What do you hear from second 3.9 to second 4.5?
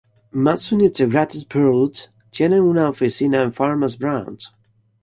Branch.